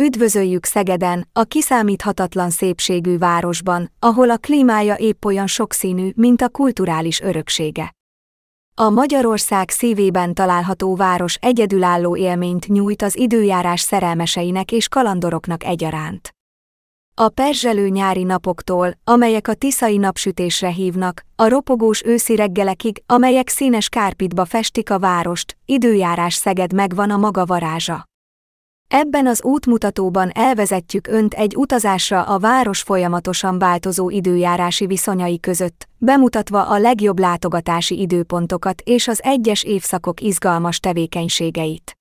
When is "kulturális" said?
6.48-7.20